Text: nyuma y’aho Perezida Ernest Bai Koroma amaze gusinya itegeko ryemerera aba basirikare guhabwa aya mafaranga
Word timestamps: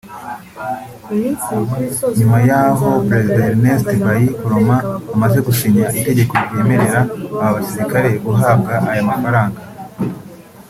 nyuma 2.17 2.37
y’aho 2.49 2.87
Perezida 3.09 3.43
Ernest 3.51 3.87
Bai 4.03 4.25
Koroma 4.41 4.77
amaze 5.15 5.37
gusinya 5.47 5.85
itegeko 5.99 6.33
ryemerera 6.47 6.99
aba 7.43 7.49
basirikare 7.55 8.09
guhabwa 8.25 8.73
aya 8.91 9.03
mafaranga 9.11 9.59